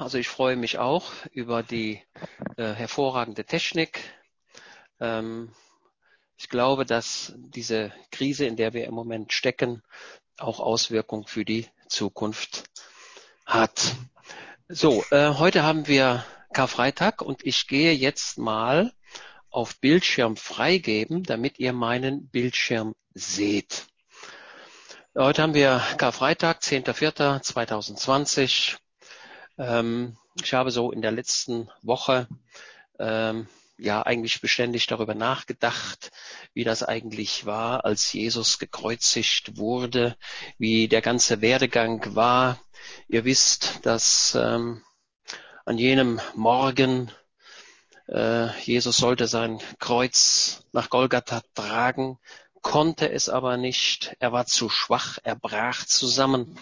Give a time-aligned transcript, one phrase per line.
[0.00, 2.02] Also ich freue mich auch über die
[2.56, 4.00] äh, hervorragende Technik.
[4.98, 5.52] Ähm,
[6.38, 9.82] ich glaube, dass diese Krise, in der wir im Moment stecken,
[10.38, 12.64] auch Auswirkungen für die Zukunft
[13.44, 13.94] hat.
[14.68, 16.24] So, äh, heute haben wir
[16.54, 18.94] Karfreitag und ich gehe jetzt mal
[19.50, 23.84] auf Bildschirm freigeben, damit ihr meinen Bildschirm seht.
[25.14, 28.78] Heute haben wir Karfreitag, 10.04.2020.
[29.60, 32.26] Ähm, ich habe so in der letzten Woche
[32.98, 36.12] ähm, ja eigentlich beständig darüber nachgedacht,
[36.54, 40.16] wie das eigentlich war, als Jesus gekreuzigt wurde,
[40.56, 42.58] wie der ganze Werdegang war.
[43.06, 44.82] Ihr wisst, dass ähm,
[45.66, 47.12] an jenem Morgen
[48.08, 52.18] äh, Jesus sollte sein Kreuz nach Golgatha tragen,
[52.62, 54.16] konnte es aber nicht.
[54.20, 56.58] Er war zu schwach, er brach zusammen.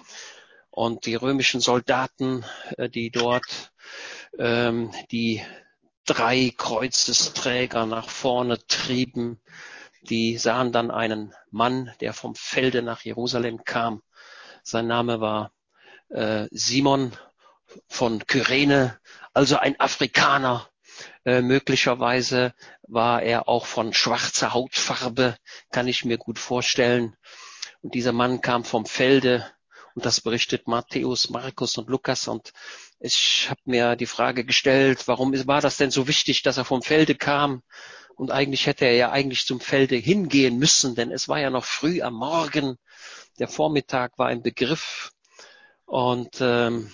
[0.78, 2.44] Und die römischen Soldaten,
[2.76, 3.72] äh, die dort
[4.38, 5.42] ähm, die
[6.06, 9.40] drei Kreuzesträger nach vorne trieben,
[10.02, 14.04] die sahen dann einen Mann, der vom Felde nach Jerusalem kam.
[14.62, 15.50] Sein Name war
[16.10, 17.10] äh, Simon
[17.88, 19.00] von Kyrene,
[19.34, 20.68] also ein Afrikaner.
[21.24, 25.36] Äh, möglicherweise war er auch von schwarzer Hautfarbe,
[25.72, 27.16] kann ich mir gut vorstellen.
[27.82, 29.44] Und dieser Mann kam vom Felde
[29.98, 32.28] und das berichtet Matthäus, Markus und Lukas.
[32.28, 32.52] Und
[33.00, 36.82] ich habe mir die Frage gestellt, warum war das denn so wichtig, dass er vom
[36.82, 37.64] Felde kam?
[38.14, 41.64] Und eigentlich hätte er ja eigentlich zum Felde hingehen müssen, denn es war ja noch
[41.64, 42.76] früh am Morgen.
[43.40, 45.10] Der Vormittag war ein Begriff.
[45.84, 46.92] Und ähm,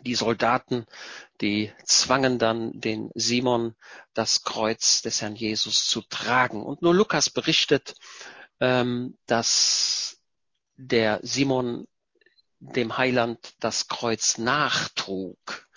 [0.00, 0.86] die Soldaten,
[1.40, 3.76] die zwangen dann den Simon,
[4.14, 6.64] das Kreuz des Herrn Jesus zu tragen.
[6.64, 7.94] Und nur Lukas berichtet,
[8.58, 10.19] ähm, dass
[10.80, 11.86] der Simon
[12.58, 15.68] dem Heiland das Kreuz nachtrug.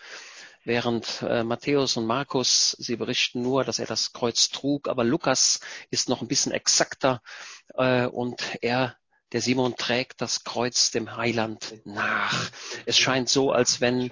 [0.66, 5.60] Während äh, Matthäus und Markus, sie berichten nur, dass er das Kreuz trug, aber Lukas
[5.92, 7.22] ist noch ein bisschen exakter
[7.76, 8.96] äh, und er,
[9.34, 12.50] der Simon, trägt das Kreuz dem Heiland nach.
[12.86, 14.12] Es scheint so, als wenn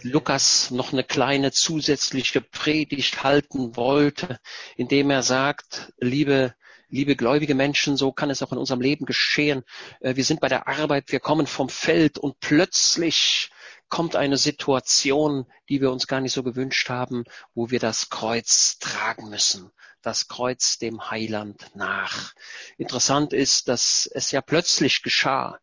[0.00, 4.40] Lukas noch eine kleine zusätzliche Predigt halten wollte,
[4.76, 6.54] indem er sagt, liebe
[6.92, 9.64] liebe gläubige Menschen, so kann es auch in unserem Leben geschehen.
[10.00, 13.50] Äh, wir sind bei der Arbeit, wir kommen vom Feld und plötzlich
[13.88, 18.78] kommt eine Situation, die wir uns gar nicht so gewünscht haben, wo wir das Kreuz
[18.78, 19.70] tragen müssen.
[20.02, 22.34] Das Kreuz dem Heiland nach.
[22.76, 25.58] Interessant ist, dass es ja plötzlich geschah.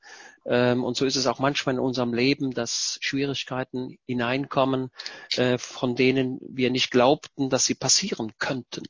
[0.45, 4.89] Ähm, und so ist es auch manchmal in unserem Leben, dass Schwierigkeiten hineinkommen,
[5.35, 8.83] äh, von denen wir nicht glaubten, dass sie passieren könnten.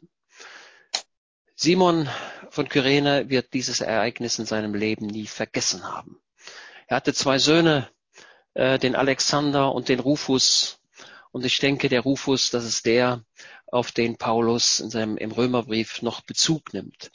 [1.61, 2.07] Simon
[2.51, 6.21] von Kyrene wird dieses Ereignis in seinem Leben nie vergessen haben.
[6.87, 7.89] Er hatte zwei Söhne,
[8.53, 10.79] äh, den Alexander und den Rufus.
[11.33, 13.25] Und ich denke, der Rufus, das ist der,
[13.67, 17.11] auf den Paulus in seinem, im Römerbrief noch Bezug nimmt.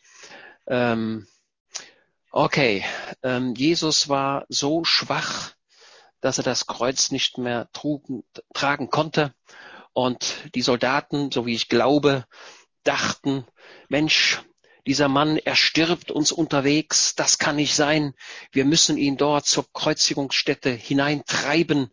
[0.67, 1.27] Ähm,
[2.31, 2.85] okay,
[3.23, 5.55] ähm, Jesus war so schwach,
[6.21, 9.33] dass er das Kreuz nicht mehr trugen, tragen konnte.
[9.95, 12.27] Und die Soldaten, so wie ich glaube,
[12.85, 13.45] dachten,
[13.89, 14.43] Mensch,
[14.87, 18.15] dieser Mann, er stirbt uns unterwegs, das kann nicht sein.
[18.53, 21.91] Wir müssen ihn dort zur Kreuzigungsstätte hineintreiben.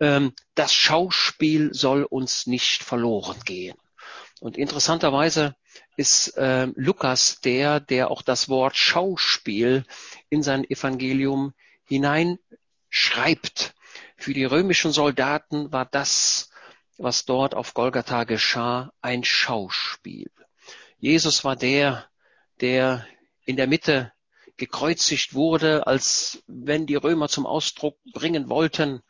[0.00, 3.76] Ähm, das Schauspiel soll uns nicht verloren gehen.
[4.40, 5.54] Und interessanterweise
[5.96, 9.84] ist äh, Lukas der, der auch das Wort Schauspiel
[10.30, 11.54] in sein Evangelium
[11.84, 13.74] hineinschreibt.
[14.16, 16.50] Für die römischen Soldaten war das,
[16.98, 20.30] was dort auf Golgatha geschah, ein Schauspiel.
[20.98, 22.08] Jesus war der,
[22.60, 23.06] der
[23.44, 24.12] in der Mitte
[24.56, 29.02] gekreuzigt wurde, als wenn die Römer zum Ausdruck bringen wollten,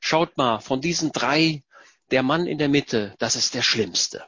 [0.00, 1.62] schaut mal, von diesen drei,
[2.10, 4.24] der Mann in der Mitte, das ist der Schlimmste.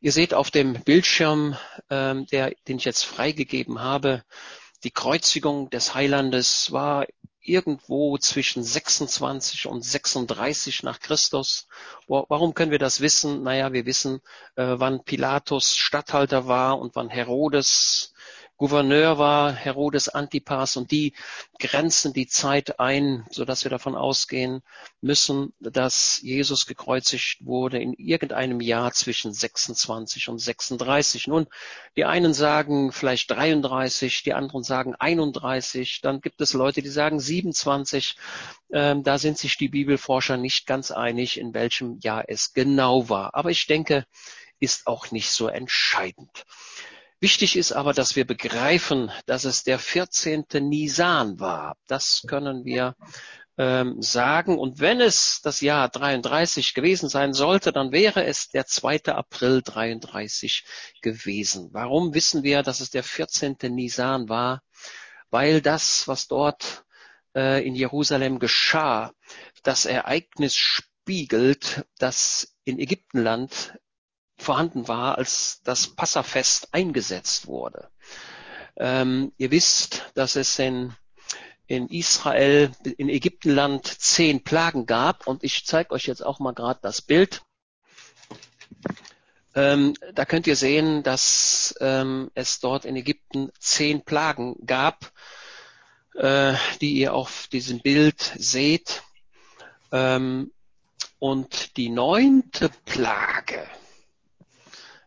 [0.00, 1.56] Ihr seht auf dem Bildschirm,
[1.90, 4.22] ähm, der, den ich jetzt freigegeben habe,
[4.84, 7.06] die Kreuzigung des Heilandes war
[7.48, 11.66] irgendwo zwischen 26 und 36 nach Christus.
[12.06, 13.42] Warum können wir das wissen?
[13.42, 14.20] Naja, wir wissen,
[14.56, 18.12] äh, wann Pilatus Statthalter war und wann Herodes
[18.58, 21.14] Gouverneur war Herodes Antipas und die
[21.60, 24.62] grenzen die Zeit ein, so dass wir davon ausgehen
[25.00, 31.28] müssen, dass Jesus gekreuzigt wurde in irgendeinem Jahr zwischen 26 und 36.
[31.28, 31.46] Nun,
[31.96, 37.20] die einen sagen vielleicht 33, die anderen sagen 31, dann gibt es Leute, die sagen
[37.20, 38.16] 27.
[38.72, 43.36] Ähm, da sind sich die Bibelforscher nicht ganz einig, in welchem Jahr es genau war.
[43.36, 44.04] Aber ich denke,
[44.58, 46.44] ist auch nicht so entscheidend.
[47.20, 50.44] Wichtig ist aber, dass wir begreifen, dass es der 14.
[50.60, 51.76] Nisan war.
[51.88, 52.94] Das können wir
[53.56, 54.56] ähm, sagen.
[54.56, 59.06] Und wenn es das Jahr 33 gewesen sein sollte, dann wäre es der 2.
[59.06, 60.64] April 33
[61.02, 61.70] gewesen.
[61.72, 63.56] Warum wissen wir, dass es der 14.
[63.62, 64.62] Nisan war?
[65.30, 66.84] Weil das, was dort
[67.34, 69.12] äh, in Jerusalem geschah,
[69.64, 73.74] das Ereignis spiegelt, das in Ägyptenland
[74.38, 77.88] vorhanden war, als das Passafest eingesetzt wurde.
[78.76, 80.94] Ähm, ihr wisst, dass es in
[81.68, 85.26] in Israel, in Ägyptenland zehn Plagen gab.
[85.26, 87.42] Und ich zeige euch jetzt auch mal gerade das Bild.
[89.54, 95.12] Ähm, da könnt ihr sehen, dass ähm, es dort in Ägypten zehn Plagen gab,
[96.14, 99.02] äh, die ihr auf diesem Bild seht.
[99.92, 100.52] Ähm,
[101.18, 103.66] und die neunte Plage,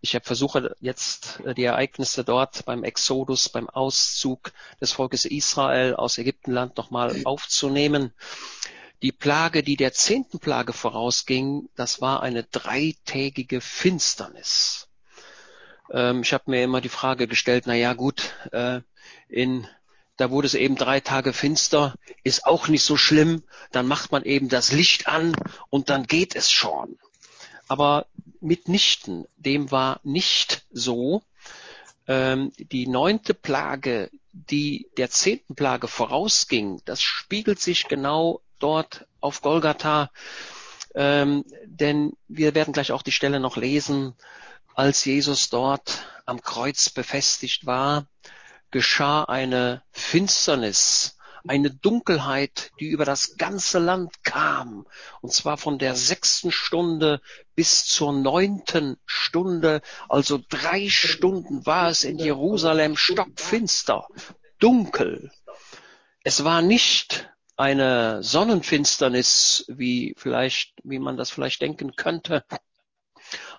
[0.01, 4.51] ich versuche jetzt äh, die Ereignisse dort beim Exodus, beim Auszug
[4.81, 8.13] des Volkes Israel aus Ägyptenland nochmal aufzunehmen.
[9.03, 14.89] Die Plage, die der zehnten Plage vorausging, das war eine dreitägige Finsternis.
[15.91, 18.81] Ähm, ich habe mir immer die Frage gestellt, na ja, gut, äh,
[19.29, 19.67] in
[20.17, 24.21] da wurde es eben drei Tage finster, ist auch nicht so schlimm, dann macht man
[24.23, 25.35] eben das Licht an
[25.69, 26.99] und dann geht es schon
[27.71, 28.07] aber
[28.41, 29.25] mitnichten.
[29.37, 31.23] Dem war nicht so.
[32.05, 39.41] Ähm, die neunte Plage, die der zehnten Plage vorausging, das spiegelt sich genau dort auf
[39.41, 40.11] Golgatha.
[40.95, 44.15] Ähm, denn wir werden gleich auch die Stelle noch lesen,
[44.75, 48.05] als Jesus dort am Kreuz befestigt war,
[48.71, 54.85] geschah eine Finsternis eine Dunkelheit, die über das ganze Land kam,
[55.21, 57.21] und zwar von der sechsten Stunde
[57.55, 64.07] bis zur neunten Stunde, also drei Stunden war es in Jerusalem stockfinster,
[64.59, 65.31] dunkel.
[66.23, 72.43] Es war nicht eine Sonnenfinsternis, wie vielleicht, wie man das vielleicht denken könnte.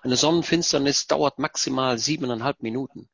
[0.01, 3.09] Eine Sonnenfinsternis dauert maximal siebeneinhalb Minuten.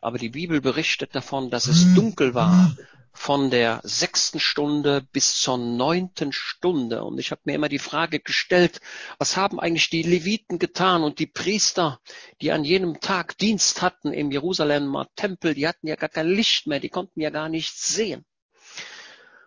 [0.00, 2.76] Aber die Bibel berichtet davon, dass es dunkel war
[3.14, 7.04] von der sechsten Stunde bis zur neunten Stunde.
[7.04, 8.80] Und ich habe mir immer die Frage gestellt,
[9.18, 12.00] was haben eigentlich die Leviten getan und die Priester,
[12.42, 16.66] die an jenem Tag Dienst hatten im Jerusalemer Tempel, die hatten ja gar kein Licht
[16.66, 18.24] mehr, die konnten ja gar nichts sehen.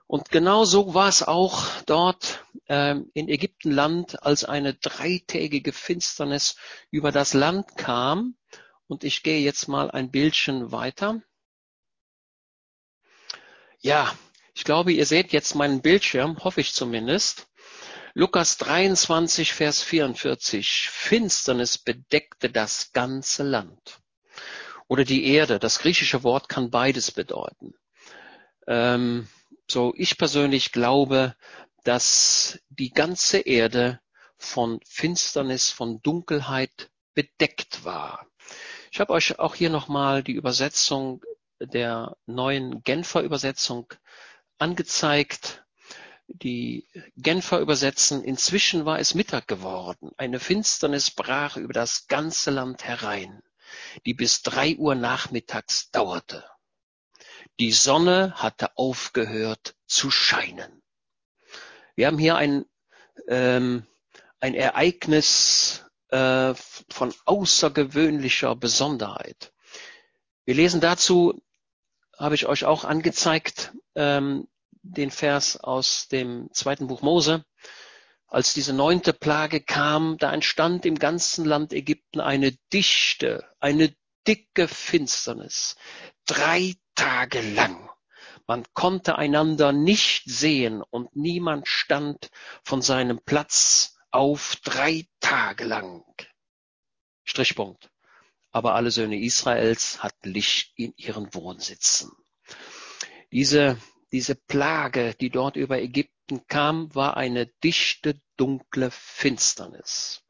[0.07, 6.56] Und genau so war es auch dort ähm, in Ägyptenland, als eine dreitägige Finsternis
[6.89, 8.38] über das Land kam.
[8.88, 11.21] Und ich gehe jetzt mal ein Bildchen weiter.
[13.80, 14.15] Ja,
[14.56, 17.48] ich glaube, ihr seht jetzt meinen Bildschirm, hoffe ich zumindest.
[18.13, 20.89] Lukas 23, Vers 44.
[20.89, 24.00] Finsternis bedeckte das ganze Land.
[24.88, 25.59] Oder die Erde.
[25.59, 27.75] Das griechische Wort kann beides bedeuten.
[28.65, 29.27] Ähm,
[29.69, 31.36] so, ich persönlich glaube,
[31.84, 34.00] dass die ganze Erde
[34.38, 38.28] von Finsternis, von Dunkelheit bedeckt war.
[38.92, 41.24] Ich habe euch auch hier nochmal die Übersetzung
[41.60, 43.94] der neuen Genfer Übersetzung
[44.58, 45.66] angezeigt.
[46.28, 50.12] Die Genfer übersetzen, inzwischen war es Mittag geworden.
[50.18, 53.42] Eine Finsternis brach über das ganze Land herein,
[54.06, 56.44] die bis drei Uhr nachmittags dauerte.
[57.59, 60.83] Die Sonne hatte aufgehört zu scheinen.
[61.95, 62.65] Wir haben hier ein,
[63.27, 63.88] ähm,
[64.39, 66.54] ein Ereignis äh,
[66.90, 69.54] von außergewöhnlicher Besonderheit.
[70.45, 71.42] Wir lesen dazu
[72.18, 74.47] habe ich euch auch angezeigt, ähm,
[74.81, 77.45] den Vers aus dem zweiten Buch Mose.
[78.28, 83.94] Als diese neunte Plage kam, da entstand im ganzen Land Ägypten eine dichte, eine
[84.28, 85.76] dicke Finsternis.
[86.26, 87.89] Drei Tage lang.
[88.47, 92.30] Man konnte einander nicht sehen und niemand stand
[92.63, 96.04] von seinem Platz auf drei Tage lang.
[97.23, 97.89] Strichpunkt
[98.57, 102.11] aber alle Söhne Israels hatten Licht in ihren Wohnsitzen.
[103.31, 103.77] Diese,
[104.11, 110.23] diese Plage, die dort über Ägypten kam, war eine dichte, dunkle Finsternis.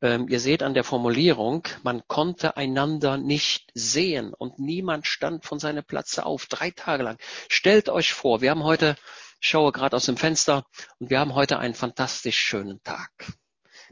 [0.00, 5.58] Ähm, ihr seht an der Formulierung, man konnte einander nicht sehen und niemand stand von
[5.58, 7.18] seinem Platze auf, drei Tage lang.
[7.48, 8.96] Stellt euch vor, wir haben heute,
[9.40, 10.64] ich schaue gerade aus dem Fenster,
[10.98, 13.10] und wir haben heute einen fantastisch schönen Tag.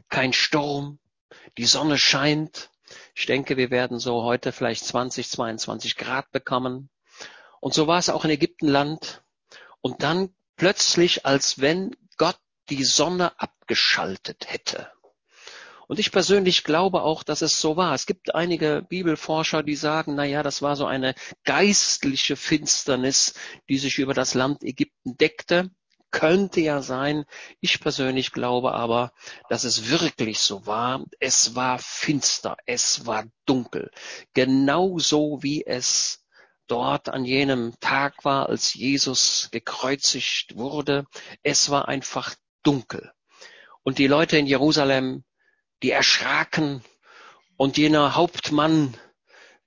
[0.07, 0.99] Kein Sturm,
[1.57, 2.69] die Sonne scheint,
[3.15, 6.89] ich denke, wir werden so heute vielleicht 20, 22 Grad bekommen.
[7.59, 9.23] Und so war es auch in Ägyptenland.
[9.81, 14.91] Und dann plötzlich, als wenn Gott die Sonne abgeschaltet hätte.
[15.87, 17.93] Und ich persönlich glaube auch, dass es so war.
[17.93, 21.15] Es gibt einige Bibelforscher, die sagen, na ja, das war so eine
[21.45, 23.33] geistliche Finsternis,
[23.69, 25.71] die sich über das Land Ägypten deckte.
[26.11, 27.25] Könnte ja sein.
[27.61, 29.11] Ich persönlich glaube aber,
[29.49, 31.05] dass es wirklich so war.
[31.19, 33.91] Es war finster, es war dunkel.
[34.33, 36.25] Genauso wie es
[36.67, 41.05] dort an jenem Tag war, als Jesus gekreuzigt wurde.
[41.43, 43.11] Es war einfach dunkel.
[43.83, 45.23] Und die Leute in Jerusalem,
[45.83, 46.83] die erschraken
[47.55, 48.95] und jener Hauptmann,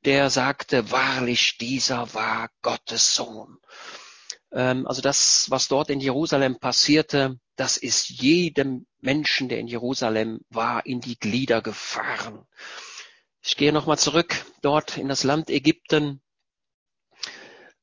[0.04, 3.58] der sagte, wahrlich, dieser war Gottes Sohn.
[4.52, 10.40] Ähm, also das, was dort in Jerusalem passierte, das ist jedem Menschen, der in Jerusalem
[10.48, 12.46] war, in die Glieder gefahren.
[13.42, 16.22] Ich gehe nochmal zurück dort in das Land Ägypten.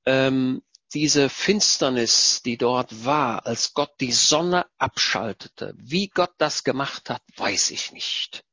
[0.05, 0.61] Ähm,
[0.93, 7.21] diese Finsternis, die dort war, als Gott die Sonne abschaltete, wie Gott das gemacht hat,
[7.35, 8.43] weiß ich nicht.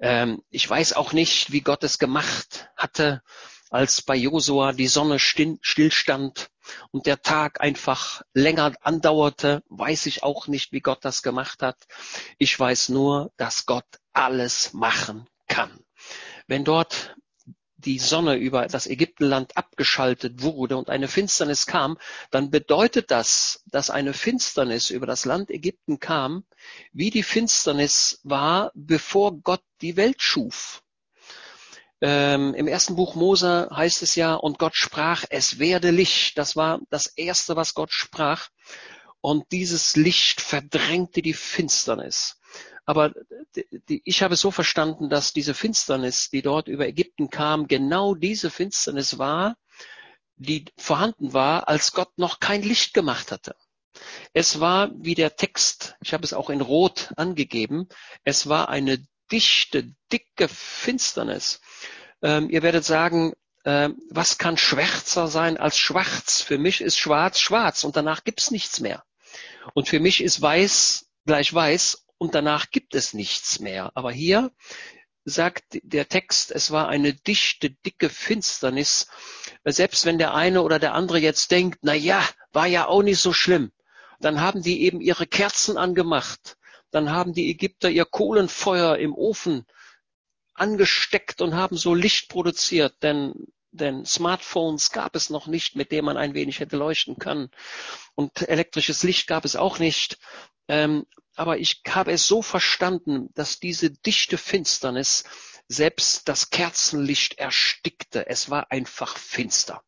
[0.00, 3.22] Ähm, ich weiß auch nicht, wie Gott es gemacht hatte,
[3.70, 6.48] als bei Josua die Sonne stillstand
[6.90, 11.76] und der Tag einfach länger andauerte, weiß ich auch nicht, wie Gott das gemacht hat.
[12.38, 15.84] Ich weiß nur, dass Gott alles machen kann.
[16.46, 17.16] Wenn dort
[17.84, 21.98] die Sonne über das Ägyptenland abgeschaltet wurde und eine Finsternis kam,
[22.30, 26.44] dann bedeutet das, dass eine Finsternis über das Land Ägypten kam,
[26.92, 30.82] wie die Finsternis war, bevor Gott die Welt schuf.
[32.00, 36.36] Ähm, Im ersten Buch Mose heißt es ja, und Gott sprach, es werde Licht.
[36.36, 38.48] Das war das Erste, was Gott sprach.
[39.20, 42.38] Und dieses Licht verdrängte die Finsternis.
[42.86, 43.12] Aber
[43.88, 48.14] die, ich habe es so verstanden, dass diese Finsternis, die dort über Ägypten kam, genau
[48.14, 49.56] diese Finsternis war,
[50.36, 53.56] die vorhanden war, als Gott noch kein Licht gemacht hatte.
[54.32, 57.88] Es war wie der Text, ich habe es auch in Rot angegeben,
[58.24, 61.60] es war eine dichte, dicke Finsternis.
[62.20, 66.42] Ähm, ihr werdet sagen, äh, was kann schwärzer sein als schwarz?
[66.42, 69.04] Für mich ist schwarz schwarz und danach gibt's nichts mehr.
[69.72, 73.92] Und für mich ist weiß gleich weiß und danach gibt es nichts mehr.
[73.94, 74.52] Aber hier
[75.24, 79.08] sagt der Text, es war eine dichte, dicke Finsternis.
[79.64, 83.20] Selbst wenn der eine oder der andere jetzt denkt, na ja, war ja auch nicht
[83.20, 83.72] so schlimm.
[84.20, 86.56] Dann haben die eben ihre Kerzen angemacht.
[86.90, 89.66] Dann haben die Ägypter ihr Kohlenfeuer im Ofen
[90.52, 93.34] angesteckt und haben so Licht produziert, denn
[93.74, 97.50] denn Smartphones gab es noch nicht, mit denen man ein wenig hätte leuchten können.
[98.14, 100.18] Und elektrisches Licht gab es auch nicht.
[100.68, 105.24] Ähm, aber ich habe es so verstanden, dass diese dichte Finsternis
[105.68, 108.26] selbst das Kerzenlicht erstickte.
[108.28, 109.82] Es war einfach finster.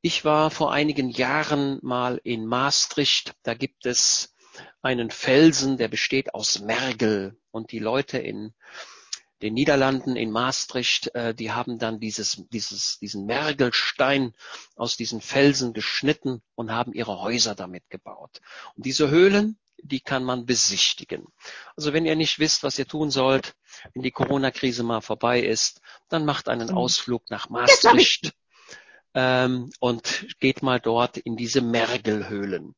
[0.00, 3.34] Ich war vor einigen Jahren mal in Maastricht.
[3.42, 4.34] Da gibt es
[4.82, 7.36] einen Felsen, der besteht aus Mergel.
[7.50, 8.54] Und die Leute in
[9.42, 14.32] den Niederlanden, in Maastricht, äh, die haben dann dieses, dieses, diesen Mergelstein
[14.76, 18.40] aus diesen Felsen geschnitten und haben ihre Häuser damit gebaut.
[18.76, 21.26] Und diese Höhlen, die kann man besichtigen.
[21.76, 23.54] Also wenn ihr nicht wisst, was ihr tun sollt,
[23.92, 26.76] wenn die Corona-Krise mal vorbei ist, dann macht einen mhm.
[26.76, 28.32] Ausflug nach Maastricht
[29.14, 32.74] ähm, und geht mal dort in diese Mergelhöhlen.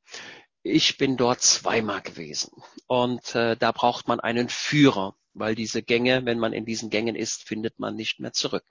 [0.62, 2.50] Ich bin dort zweimal gewesen
[2.86, 7.14] und äh, da braucht man einen Führer, weil diese Gänge, wenn man in diesen Gängen
[7.14, 8.64] ist, findet man nicht mehr zurück.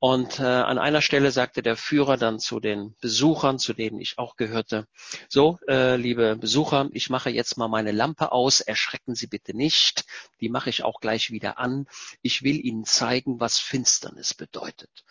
[0.00, 4.16] Und äh, an einer Stelle sagte der Führer dann zu den Besuchern, zu denen ich
[4.16, 4.86] auch gehörte,
[5.28, 10.04] so, äh, liebe Besucher, ich mache jetzt mal meine Lampe aus, erschrecken Sie bitte nicht,
[10.40, 11.86] die mache ich auch gleich wieder an.
[12.22, 15.04] Ich will Ihnen zeigen, was Finsternis bedeutet.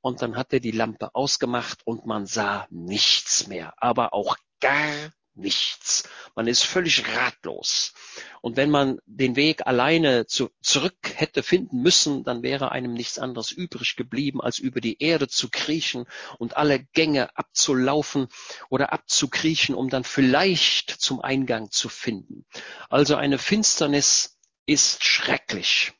[0.00, 5.12] Und dann hat er die Lampe ausgemacht und man sah nichts mehr, aber auch gar
[5.40, 6.08] nichts.
[6.34, 7.92] Man ist völlig ratlos.
[8.40, 13.18] Und wenn man den Weg alleine zu, zurück hätte finden müssen, dann wäre einem nichts
[13.18, 16.06] anderes übrig geblieben, als über die Erde zu kriechen
[16.38, 18.28] und alle Gänge abzulaufen
[18.68, 22.46] oder abzukriechen, um dann vielleicht zum Eingang zu finden.
[22.88, 25.92] Also eine Finsternis ist schrecklich.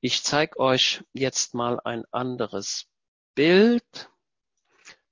[0.00, 2.86] Ich zeige euch jetzt mal ein anderes
[3.34, 4.10] Bild.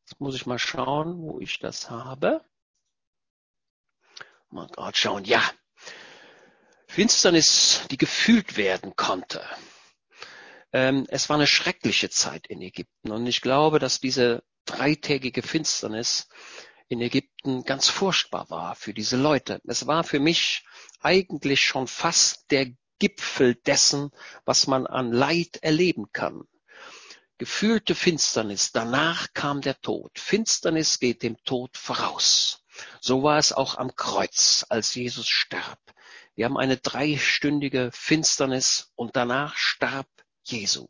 [0.02, 2.44] Jetzt muss ich mal schauen, wo ich das habe.
[4.52, 5.24] Mal gerade schauen.
[5.24, 5.42] Ja.
[6.86, 9.42] Finsternis, die gefühlt werden konnte.
[10.72, 13.12] Ähm, es war eine schreckliche Zeit in Ägypten.
[13.12, 16.28] Und ich glaube, dass diese dreitägige Finsternis
[16.88, 19.62] in Ägypten ganz furchtbar war für diese Leute.
[19.66, 20.64] Es war für mich
[21.00, 22.66] eigentlich schon fast der
[22.98, 24.10] Gipfel dessen,
[24.44, 26.42] was man an Leid erleben kann.
[27.38, 30.18] Gefühlte Finsternis, danach kam der Tod.
[30.18, 32.61] Finsternis geht dem Tod voraus.
[33.00, 35.80] So war es auch am Kreuz, als Jesus starb.
[36.34, 40.08] Wir haben eine dreistündige Finsternis und danach starb
[40.44, 40.88] Jesu.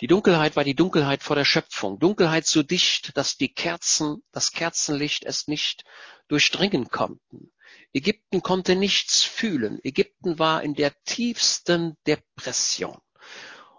[0.00, 1.98] Die Dunkelheit war die Dunkelheit vor der Schöpfung.
[1.98, 5.84] Dunkelheit so dicht, dass die Kerzen, das Kerzenlicht es nicht
[6.28, 7.50] durchdringen konnten.
[7.92, 9.80] Ägypten konnte nichts fühlen.
[9.82, 12.98] Ägypten war in der tiefsten Depression.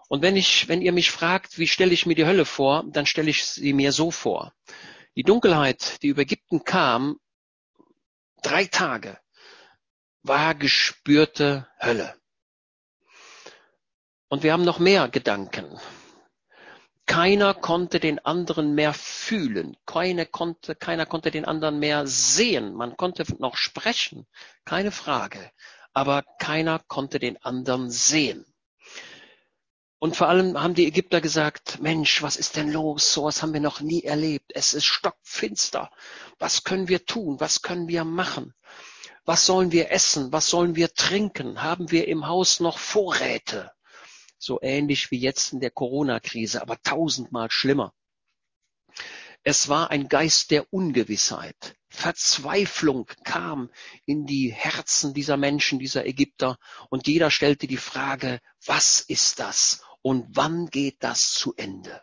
[0.08, 3.06] Und wenn ich, wenn ihr mich fragt, wie stelle ich mir die Hölle vor, dann
[3.06, 4.52] stelle ich sie mir so vor.
[5.16, 7.18] Die Dunkelheit, die über Ägypten kam,
[8.42, 9.18] drei Tage,
[10.22, 12.14] war gespürte Hölle.
[14.28, 15.80] Und wir haben noch mehr Gedanken.
[17.06, 19.76] Keiner konnte den anderen mehr fühlen.
[19.84, 22.72] Keiner konnte, keiner konnte den anderen mehr sehen.
[22.74, 24.28] Man konnte noch sprechen,
[24.64, 25.50] keine Frage.
[25.92, 28.46] Aber keiner konnte den anderen sehen.
[30.00, 33.12] Und vor allem haben die Ägypter gesagt, Mensch, was ist denn los?
[33.12, 34.50] So was haben wir noch nie erlebt.
[34.54, 35.92] Es ist stockfinster.
[36.40, 37.38] Was können wir tun?
[37.38, 38.54] Was können wir machen?
[39.24, 40.32] Was sollen wir essen?
[40.32, 41.62] Was sollen wir trinken?
[41.62, 43.70] Haben wir im Haus noch Vorräte?
[44.40, 47.92] so ähnlich wie jetzt in der Corona-Krise, aber tausendmal schlimmer.
[49.42, 51.76] Es war ein Geist der Ungewissheit.
[51.88, 53.70] Verzweiflung kam
[54.06, 59.82] in die Herzen dieser Menschen, dieser Ägypter, und jeder stellte die Frage, was ist das
[60.02, 62.02] und wann geht das zu Ende?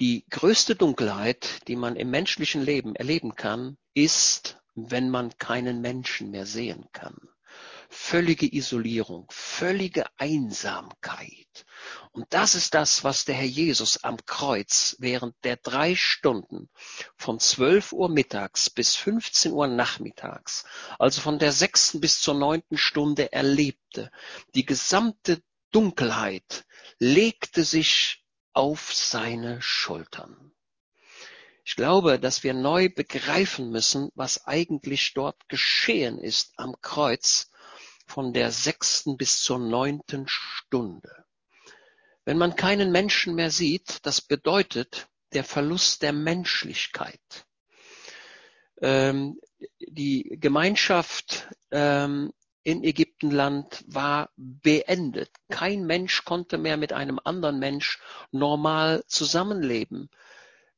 [0.00, 6.30] Die größte Dunkelheit, die man im menschlichen Leben erleben kann, ist, wenn man keinen Menschen
[6.30, 7.16] mehr sehen kann
[7.88, 11.64] völlige Isolierung, völlige Einsamkeit.
[12.18, 16.68] Und das ist das, was der Herr Jesus am Kreuz während der drei Stunden
[17.14, 20.64] von 12 Uhr mittags bis 15 Uhr nachmittags,
[20.98, 24.10] also von der sechsten bis zur neunten Stunde erlebte.
[24.56, 26.66] Die gesamte Dunkelheit
[26.98, 30.50] legte sich auf seine Schultern.
[31.64, 37.52] Ich glaube, dass wir neu begreifen müssen, was eigentlich dort geschehen ist am Kreuz
[38.08, 41.27] von der sechsten bis zur neunten Stunde.
[42.28, 47.46] Wenn man keinen Menschen mehr sieht, das bedeutet der Verlust der Menschlichkeit.
[48.82, 49.40] Ähm,
[49.80, 55.30] die Gemeinschaft ähm, in Ägyptenland war beendet.
[55.48, 57.98] Kein Mensch konnte mehr mit einem anderen Mensch
[58.30, 60.10] normal zusammenleben.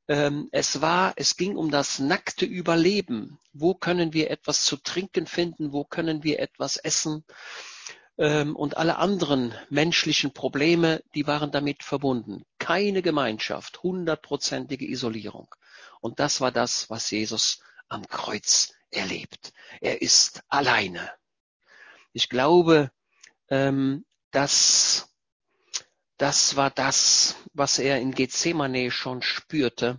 [0.07, 3.41] Ähm, es war, es ging um das nackte Überleben.
[3.53, 5.73] Wo können wir etwas zu trinken finden?
[5.73, 7.25] Wo können wir etwas essen?
[8.21, 12.45] Ähm, und alle anderen menschlichen Probleme, die waren damit verbunden.
[12.59, 15.49] Keine Gemeinschaft, hundertprozentige Isolierung.
[16.03, 19.55] Und das war das, was Jesus am Kreuz erlebt.
[19.81, 21.11] Er ist alleine.
[22.13, 22.91] Ich glaube,
[23.49, 25.09] ähm, dass
[26.19, 29.99] das war das, was er in Gethsemane schon spürte,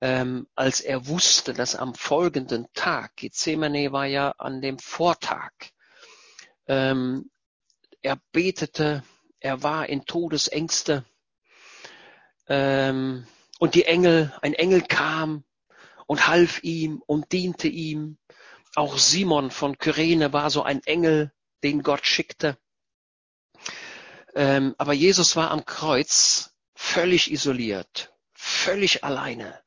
[0.00, 5.52] ähm, als er wusste, dass am folgenden Tag, Gethsemane war ja an dem Vortag,
[6.66, 7.30] ähm,
[8.02, 9.04] er betete,
[9.40, 11.04] er war in Todesängste
[12.48, 13.26] ähm,
[13.58, 15.44] und die Engel, ein Engel kam
[16.06, 18.18] und half ihm und diente ihm.
[18.74, 22.56] Auch Simon von Kyrene war so ein Engel, den Gott schickte.
[24.34, 29.60] Ähm, aber Jesus war am Kreuz völlig isoliert, völlig alleine.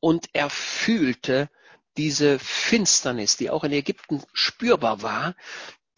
[0.00, 1.50] Und er fühlte
[1.96, 5.34] diese Finsternis, die auch in Ägypten spürbar war,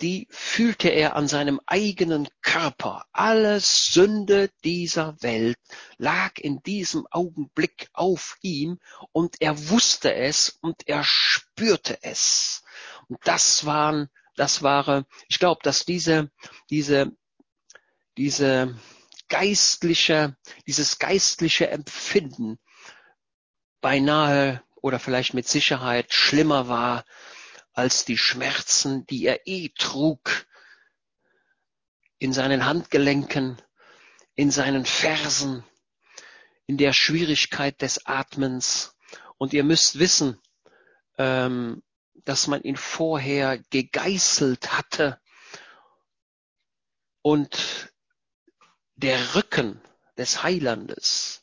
[0.00, 3.07] die fühlte er an seinem eigenen Körper.
[3.12, 5.59] Alle Sünde dieser Welt
[5.98, 8.78] lag in diesem Augenblick auf ihm
[9.12, 12.62] und er wusste es und er spürte es.
[13.09, 16.30] Und das waren, das war, ich glaube, dass diese,
[16.70, 17.12] diese
[18.16, 18.78] diese
[19.28, 22.59] geistliche, dieses geistliche Empfinden
[23.80, 27.04] beinahe oder vielleicht mit Sicherheit schlimmer war
[27.74, 30.46] als die Schmerzen, die er eh trug
[32.18, 33.60] in seinen Handgelenken,
[34.34, 35.64] in seinen Fersen,
[36.66, 38.96] in der Schwierigkeit des Atmens.
[39.37, 40.40] Und ihr müsst wissen,
[41.18, 41.82] ähm,
[42.24, 45.20] dass man ihn vorher gegeißelt hatte
[47.22, 47.92] und
[48.94, 49.80] der Rücken
[50.16, 51.42] des Heilandes,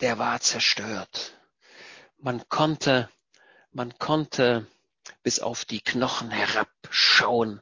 [0.00, 1.38] der war zerstört.
[2.18, 3.10] Man konnte,
[3.72, 4.66] man konnte
[5.22, 7.60] bis auf die Knochen herabschauen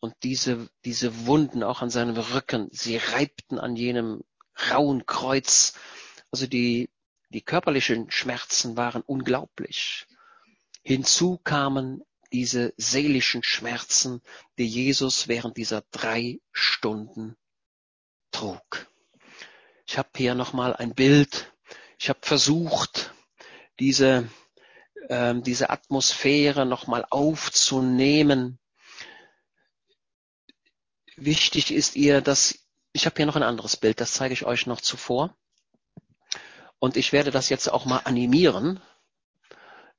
[0.00, 4.24] und diese, diese Wunden auch an seinem Rücken, sie reibten an jenem
[4.70, 5.74] rauen Kreuz.
[6.32, 6.90] Also die,
[7.28, 10.06] die körperlichen Schmerzen waren unglaublich.
[10.82, 14.22] Hinzu kamen diese seelischen Schmerzen,
[14.58, 17.36] die Jesus während dieser drei Stunden
[18.32, 18.88] trug.
[19.86, 21.52] Ich habe hier nochmal ein Bild.
[21.98, 23.14] Ich habe versucht,
[23.78, 24.28] diese,
[25.08, 28.58] ähm, diese Atmosphäre nochmal aufzunehmen.
[31.16, 32.58] wichtig ist ihr, dass
[32.92, 35.36] ich habe hier noch ein anderes Bild, das zeige ich euch noch zuvor.
[36.78, 38.80] Und ich werde das jetzt auch mal animieren.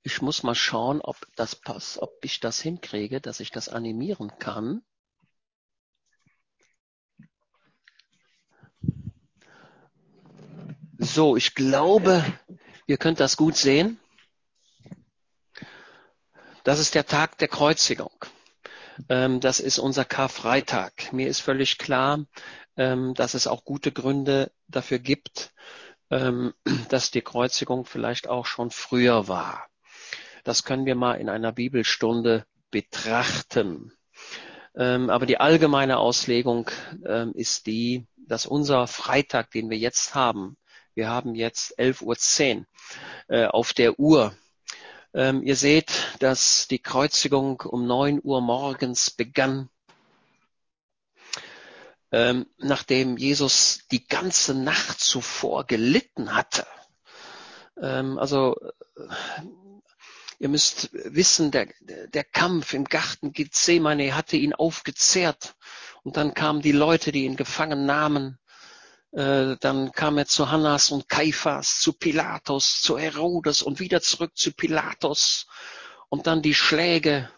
[0.04, 4.38] Ich muss mal schauen, ob das passt, ob ich das hinkriege, dass ich das animieren
[4.38, 4.84] kann.
[10.98, 12.24] So, ich glaube,
[12.86, 14.00] ihr könnt das gut sehen.
[16.64, 18.14] Das ist der Tag der Kreuzigung.
[19.10, 21.12] Ähm, das ist unser Karfreitag.
[21.12, 22.26] Mir ist völlig klar,
[22.78, 25.52] ähm, dass es auch gute Gründe dafür gibt,
[26.10, 26.54] ähm,
[26.90, 29.68] dass die Kreuzigung vielleicht auch schon früher war.
[30.46, 33.94] Das können wir mal in einer Bibelstunde betrachten.
[34.76, 36.72] Aber die allgemeine Auslegung
[37.36, 40.58] ist die, dass unser Freitag, den wir jetzt haben,
[40.96, 42.66] wir haben jetzt 11.10 Uhr
[43.28, 44.36] äh, auf der Uhr.
[45.14, 49.70] Ähm, ihr seht, dass die Kreuzigung um 9 Uhr morgens begann,
[52.12, 56.66] ähm, nachdem Jesus die ganze Nacht zuvor gelitten hatte.
[57.80, 58.56] Ähm, also
[60.40, 65.56] ihr müsst wissen, der, der Kampf im Garten Gethsemane hatte ihn aufgezehrt.
[66.04, 68.43] Und dann kamen die Leute, die ihn gefangen nahmen äh,
[69.16, 74.52] dann kam er zu Hannas und Kaiphas, zu Pilatus, zu Herodes und wieder zurück zu
[74.52, 75.46] Pilatus.
[76.10, 77.30] Und dann die Schläge,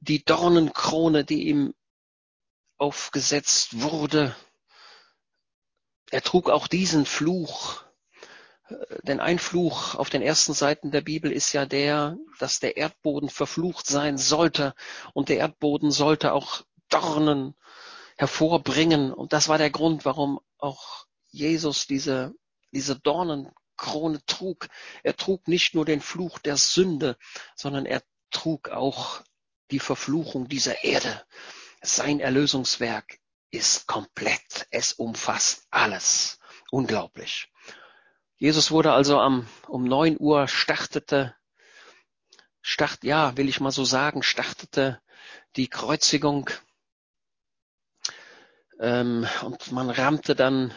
[0.00, 1.74] die Dornenkrone, die ihm
[2.78, 4.36] aufgesetzt wurde.
[6.10, 7.82] Er trug auch diesen Fluch.
[8.68, 12.76] Äh, denn ein Fluch auf den ersten Seiten der Bibel ist ja der, dass der
[12.76, 14.74] Erdboden verflucht sein sollte
[15.12, 17.54] und der Erdboden sollte auch Dornen
[18.16, 19.12] hervorbringen.
[19.12, 22.34] Und das war der Grund, warum auch Jesus diese,
[22.72, 24.68] diese Dornenkrone trug.
[25.02, 27.16] Er trug nicht nur den Fluch der Sünde,
[27.56, 29.22] sondern er trug auch
[29.70, 31.24] die Verfluchung dieser Erde.
[31.82, 33.18] Sein Erlösungswerk
[33.50, 34.66] ist komplett.
[34.70, 36.38] Es umfasst alles.
[36.70, 37.50] Unglaublich.
[38.36, 41.34] Jesus wurde also am, um neun Uhr startete,
[42.62, 45.00] start, ja, will ich mal so sagen, startete
[45.56, 46.50] die Kreuzigung
[48.80, 50.72] ähm, und man rammte dann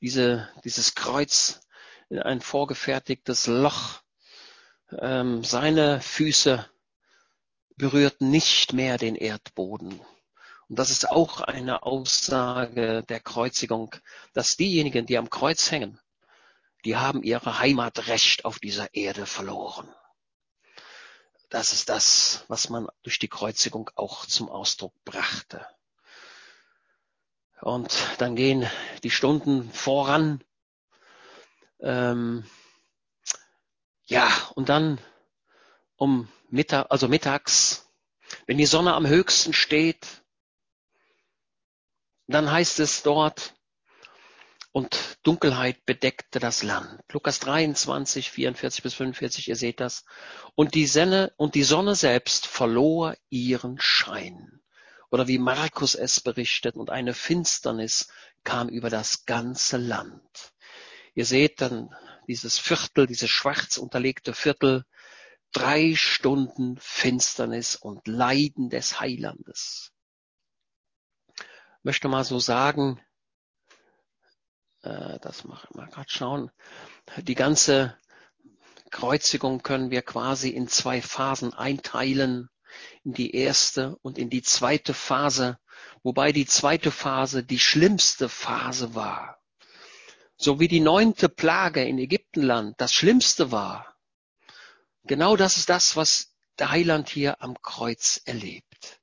[0.00, 1.60] diese, dieses Kreuz
[2.08, 4.00] in ein vorgefertigtes Loch.
[4.98, 6.68] Ähm, seine Füße
[7.76, 10.00] berührten nicht mehr den Erdboden.
[10.68, 13.94] Und das ist auch eine Aussage der Kreuzigung,
[14.32, 15.98] dass diejenigen, die am Kreuz hängen,
[16.84, 19.88] die haben ihre Heimatrecht auf dieser Erde verloren.
[21.48, 25.66] Das ist das, was man durch die Kreuzigung auch zum Ausdruck brachte.
[27.62, 28.68] Und dann gehen
[29.04, 30.42] die Stunden voran.
[31.78, 32.44] Ähm,
[34.06, 34.98] ja, und dann
[35.94, 37.88] um Mittag, also mittags,
[38.46, 40.24] wenn die Sonne am höchsten steht,
[42.26, 43.54] dann heißt es dort,
[44.72, 47.00] und Dunkelheit bedeckte das Land.
[47.12, 50.04] Lukas 23, 44 bis 45, ihr seht das.
[50.56, 54.61] Und die Sonne, und die Sonne selbst verlor ihren Schein.
[55.12, 58.08] Oder wie Markus es berichtet, und eine Finsternis
[58.44, 60.54] kam über das ganze Land.
[61.14, 61.94] Ihr seht dann
[62.28, 64.86] dieses Viertel, dieses schwarz unterlegte Viertel,
[65.52, 69.92] drei Stunden Finsternis und Leiden des Heilandes.
[71.36, 72.98] Ich möchte mal so sagen,
[74.80, 76.50] äh, das machen wir gerade schauen,
[77.18, 77.98] die ganze
[78.90, 82.48] Kreuzigung können wir quasi in zwei Phasen einteilen
[83.04, 85.58] in die erste und in die zweite Phase,
[86.02, 89.40] wobei die zweite Phase die schlimmste Phase war.
[90.36, 93.96] So wie die neunte Plage in Ägyptenland das Schlimmste war.
[95.04, 99.00] Genau das ist das, was der Heiland hier am Kreuz erlebt.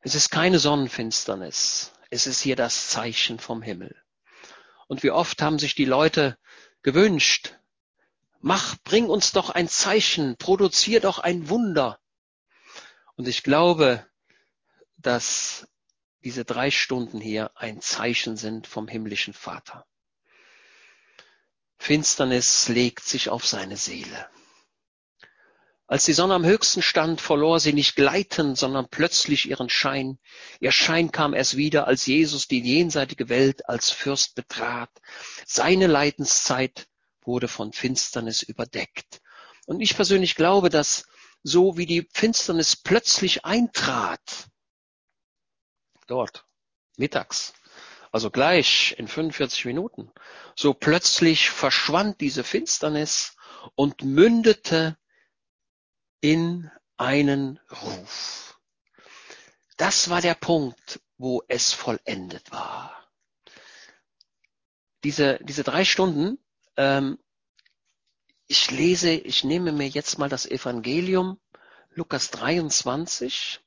[0.00, 1.92] Es ist keine Sonnenfinsternis.
[2.10, 3.94] Es ist hier das Zeichen vom Himmel.
[4.88, 6.36] Und wie oft haben sich die Leute
[6.82, 7.54] gewünscht,
[8.40, 12.00] Mach, bring uns doch ein Zeichen, produzier doch ein Wunder.
[13.16, 14.06] Und ich glaube,
[14.96, 15.68] dass
[16.24, 19.86] diese drei Stunden hier ein Zeichen sind vom himmlischen Vater.
[21.78, 24.28] Finsternis legt sich auf seine Seele.
[25.86, 30.18] Als die Sonne am höchsten stand, verlor sie nicht gleitend, sondern plötzlich ihren Schein.
[30.60, 34.90] Ihr Schein kam erst wieder, als Jesus die jenseitige Welt als Fürst betrat.
[35.46, 36.86] Seine Leidenszeit
[37.22, 39.20] wurde von Finsternis überdeckt.
[39.66, 41.06] Und ich persönlich glaube, dass
[41.42, 44.48] so wie die Finsternis plötzlich eintrat,
[46.06, 46.46] dort,
[46.96, 47.54] mittags,
[48.12, 50.10] also gleich in 45 Minuten,
[50.56, 53.36] so plötzlich verschwand diese Finsternis
[53.74, 54.98] und mündete
[56.20, 58.60] in einen Ruf.
[59.76, 63.08] Das war der Punkt, wo es vollendet war.
[65.04, 66.38] Diese, diese drei Stunden,
[66.76, 67.18] ähm,
[68.46, 71.40] ich lese, ich nehme mir jetzt mal das Evangelium,
[71.90, 73.60] Lukas 23.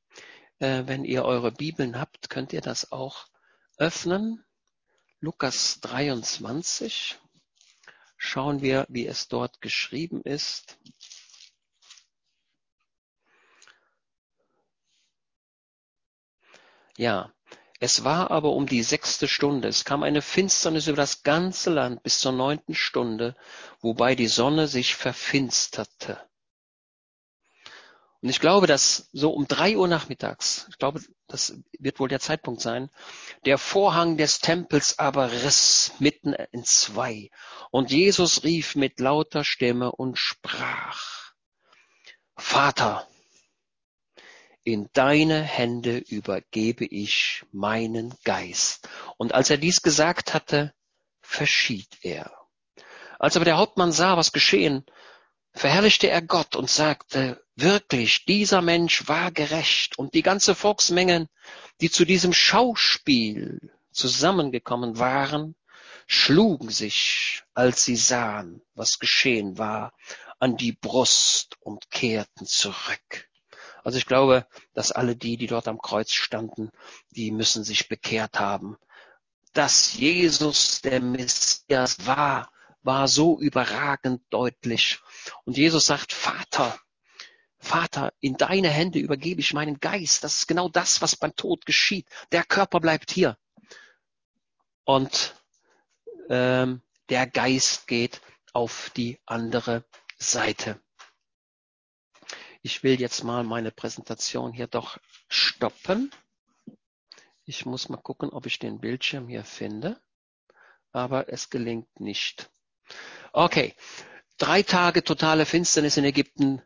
[0.60, 3.28] Äh, wenn ihr eure Bibeln habt, könnt ihr das auch
[3.78, 4.44] öffnen.
[5.20, 7.18] Lukas 23.
[8.18, 10.78] Schauen wir, wie es dort geschrieben ist.
[16.98, 17.34] Ja,
[17.80, 19.68] es war aber um die sechste Stunde.
[19.68, 23.36] Es kam eine Finsternis über das ganze Land bis zur neunten Stunde,
[23.82, 26.20] wobei die Sonne sich verfinsterte.
[28.22, 32.22] Und ich glaube, dass so um drei Uhr nachmittags, ich glaube, das wird wohl der
[32.22, 32.90] Zeitpunkt sein,
[33.44, 37.32] der Vorhang des Tempels aber riss mitten in zwei.
[37.70, 41.34] Und Jesus rief mit lauter Stimme und sprach,
[42.38, 43.06] Vater,
[44.64, 48.88] in deine Hände übergebe ich meinen Geist.
[49.18, 50.74] Und als er dies gesagt hatte,
[51.22, 52.32] verschied er.
[53.20, 54.86] Als aber der Hauptmann sah, was geschehen,
[55.54, 59.98] verherrlichte er Gott und sagte, wirklich, dieser Mensch war gerecht.
[59.98, 61.30] Und die ganze Volksmenge,
[61.82, 65.56] die zu diesem Schauspiel zusammengekommen waren,
[66.08, 69.94] schlugen sich, als sie sahen, was geschehen war,
[70.40, 73.30] an die Brust und kehrten zurück.
[73.84, 76.72] Also ich glaube, dass alle die, die dort am Kreuz standen,
[77.12, 78.78] die müssen sich bekehrt haben.
[79.54, 85.00] Dass Jesus der Messias war, war so überragend deutlich.
[85.46, 86.80] Und Jesus sagt, Vater,
[87.60, 90.24] Vater, in deine Hände übergebe ich meinen Geist.
[90.24, 92.08] Das ist genau das, was beim Tod geschieht.
[92.32, 93.38] Der Körper bleibt hier.
[94.84, 95.36] Und
[96.30, 99.86] ähm, der Geist geht auf die andere
[100.18, 100.80] Seite.
[102.66, 104.98] Ich will jetzt mal meine Präsentation hier doch
[105.28, 106.12] stoppen.
[107.44, 110.00] Ich muss mal gucken, ob ich den Bildschirm hier finde.
[110.94, 112.50] Aber es gelingt nicht.
[113.34, 113.76] Okay.
[114.38, 116.62] Drei Tage totale Finsternis in Ägypten.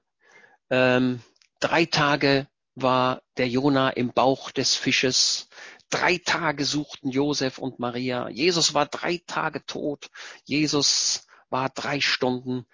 [0.70, 1.24] Ähm,
[1.60, 5.50] drei Tage war der Jona im Bauch des Fisches.
[5.90, 8.30] Drei Tage suchten Josef und Maria.
[8.30, 10.12] Jesus war drei Tage tot.
[10.44, 12.68] Jesus war drei Stunden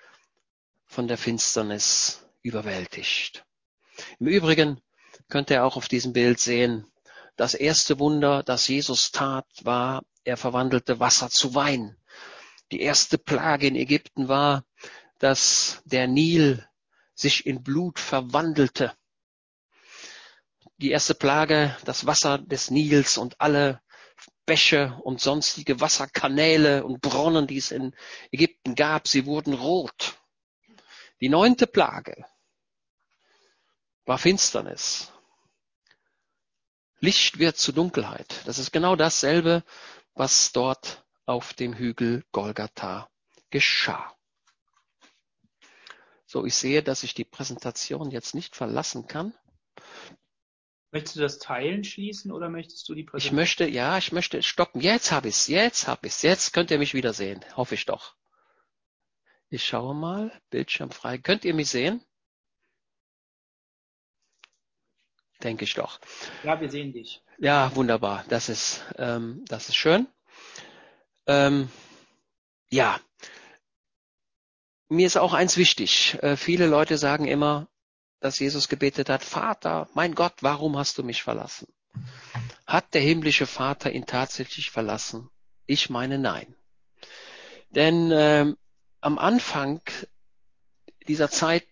[0.86, 3.46] von der Finsternis überwältigt.
[4.20, 4.82] Im Übrigen
[5.30, 6.86] könnt ihr auch auf diesem Bild sehen,
[7.36, 11.98] das erste Wunder, das Jesus tat, war, er verwandelte Wasser zu Wein.
[12.72, 14.66] Die erste Plage in Ägypten war,
[15.18, 16.68] dass der Nil
[17.16, 18.94] sich in Blut verwandelte.
[20.78, 23.82] Die erste Plage, das Wasser des Nils und alle
[24.46, 27.96] Bäche und sonstige Wasserkanäle und Brunnen, die es in
[28.32, 30.20] Ägypten gab, sie wurden rot.
[31.22, 32.26] Die neunte Plage
[34.06, 35.12] war Finsternis.
[37.00, 38.42] Licht wird zu Dunkelheit.
[38.46, 39.64] Das ist genau dasselbe,
[40.14, 43.10] was dort auf dem Hügel Golgatha
[43.50, 44.16] geschah.
[46.26, 49.34] So, ich sehe, dass ich die Präsentation jetzt nicht verlassen kann.
[50.92, 53.34] Möchtest du das Teilen schließen oder möchtest du die Präsentation?
[53.34, 54.80] Ich möchte, ja, ich möchte stoppen.
[54.80, 56.22] Jetzt habe ich es, jetzt habe ich es.
[56.22, 57.44] Jetzt könnt ihr mich wieder sehen.
[57.56, 58.16] Hoffe ich doch.
[59.50, 60.32] Ich schaue mal.
[60.50, 61.18] Bildschirm frei.
[61.18, 62.04] Könnt ihr mich sehen?
[65.44, 66.00] Denke ich doch.
[66.44, 67.22] Ja, wir sehen dich.
[67.38, 68.24] Ja, wunderbar.
[68.30, 70.08] Das ist, ähm, das ist schön.
[71.28, 71.70] Ähm,
[72.70, 73.00] ja,
[74.90, 76.18] mir ist auch eins wichtig.
[76.22, 77.68] Äh, viele Leute sagen immer,
[78.20, 81.68] dass Jesus gebetet hat, Vater, mein Gott, warum hast du mich verlassen?
[82.66, 85.30] Hat der himmlische Vater ihn tatsächlich verlassen?
[85.66, 86.56] Ich meine nein.
[87.70, 88.58] Denn ähm,
[89.02, 89.82] am Anfang
[91.08, 91.68] dieser Zeit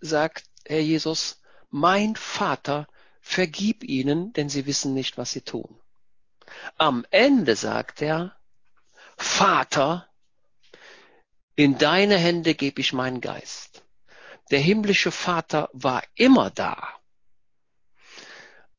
[0.00, 1.40] sagt Herr Jesus,
[1.70, 2.86] mein Vater
[3.28, 5.78] vergib ihnen, denn sie wissen nicht, was sie tun.
[6.78, 8.34] Am Ende sagt er,
[9.18, 10.08] Vater,
[11.54, 13.84] in deine Hände gebe ich meinen Geist.
[14.50, 16.88] Der himmlische Vater war immer da.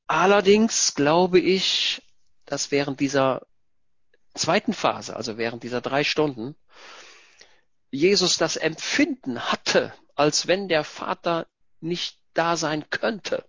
[0.07, 2.01] Allerdings glaube ich,
[2.45, 3.45] dass während dieser
[4.33, 6.55] zweiten Phase, also während dieser drei Stunden,
[7.91, 11.45] Jesus das Empfinden hatte, als wenn der Vater
[11.81, 13.48] nicht da sein könnte.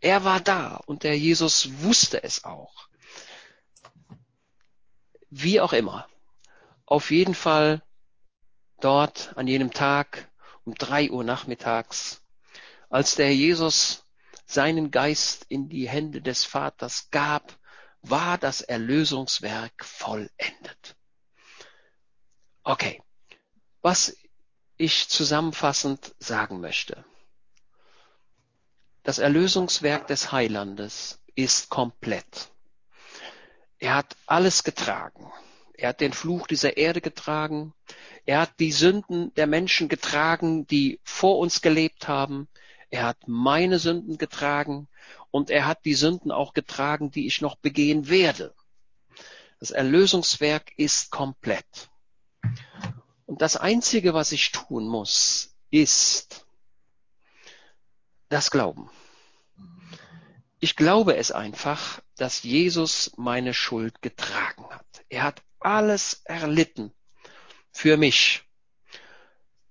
[0.00, 2.88] Er war da und der Jesus wusste es auch.
[5.28, 6.08] Wie auch immer.
[6.86, 7.82] Auf jeden Fall
[8.80, 10.30] dort an jenem Tag
[10.64, 12.22] um drei Uhr nachmittags,
[12.88, 14.04] als der Jesus
[14.46, 17.58] seinen Geist in die Hände des Vaters gab,
[18.02, 20.96] war das Erlösungswerk vollendet.
[22.64, 23.02] Okay,
[23.82, 24.16] was
[24.76, 27.04] ich zusammenfassend sagen möchte.
[29.02, 32.50] Das Erlösungswerk des Heilandes ist komplett.
[33.78, 35.32] Er hat alles getragen.
[35.72, 37.72] Er hat den Fluch dieser Erde getragen.
[38.26, 42.48] Er hat die Sünden der Menschen getragen, die vor uns gelebt haben.
[42.90, 44.88] Er hat meine Sünden getragen
[45.30, 48.54] und er hat die Sünden auch getragen, die ich noch begehen werde.
[49.60, 51.88] Das Erlösungswerk ist komplett.
[53.24, 56.44] Und das Einzige, was ich tun muss, ist
[58.30, 58.88] das Glauben.
[60.60, 64.86] Ich glaube es einfach, dass Jesus meine Schuld getragen hat.
[65.08, 66.92] Er hat alles erlitten
[67.72, 68.44] für mich.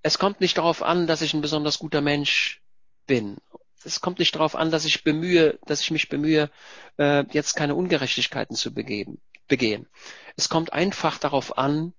[0.01, 2.61] Es kommt nicht darauf an, dass ich ein besonders guter Mensch
[3.07, 3.37] bin.
[3.83, 6.51] Es kommt nicht darauf an, dass ich bemühe, dass ich mich bemühe,
[6.97, 9.87] äh, jetzt keine Ungerechtigkeiten zu begeben, begehen.
[10.35, 11.93] Es kommt einfach darauf an,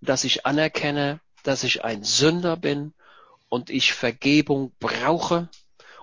[0.00, 2.92] dass ich anerkenne, dass ich ein Sünder bin
[3.48, 5.48] und ich Vergebung brauche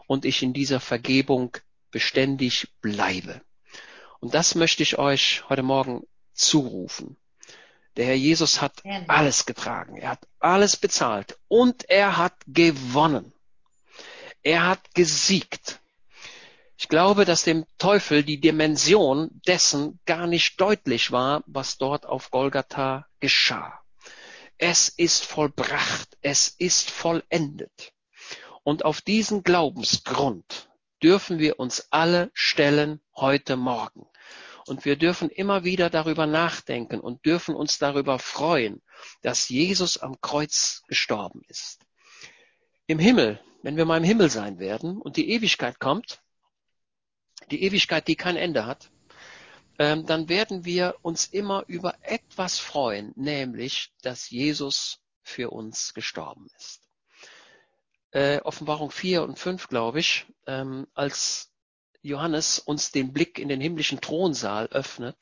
[0.10, 1.56] und ich in dieser Vergebung
[1.92, 3.42] beständig bleibe.
[4.20, 6.02] Und das möchte ich euch heute Morgen
[6.34, 7.16] zurufen.
[7.96, 9.98] Der Herr Jesus hat alles getragen.
[9.98, 13.34] Er hat alles bezahlt und er hat gewonnen.
[14.42, 15.80] Er hat gesiegt.
[16.76, 22.32] Ich glaube, dass dem Teufel die Dimension dessen gar nicht deutlich war, was dort auf
[22.32, 23.80] Golgatha geschah.
[24.58, 26.18] Es ist vollbracht.
[26.22, 27.94] Es ist vollendet.
[28.64, 30.70] Und auf diesen Glaubensgrund
[31.02, 34.06] dürfen wir uns alle stellen heute Morgen.
[34.68, 38.82] Und wir dürfen immer wieder darüber nachdenken und dürfen uns darüber freuen,
[39.22, 41.80] dass Jesus am Kreuz gestorben ist.
[42.86, 46.22] Im Himmel, wenn wir mal im Himmel sein werden und die Ewigkeit kommt,
[47.50, 48.92] die Ewigkeit, die kein Ende hat,
[49.80, 56.48] ähm, dann werden wir uns immer über etwas freuen, nämlich, dass Jesus für uns gestorben
[56.58, 56.89] ist
[58.12, 61.52] äh, Offenbarung 4 und 5, glaube ich, ähm, als
[62.02, 65.18] Johannes uns den Blick in den himmlischen Thronsaal öffnet.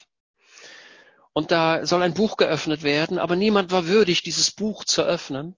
[1.33, 5.55] Und da soll ein Buch geöffnet werden, aber niemand war würdig, dieses Buch zu öffnen.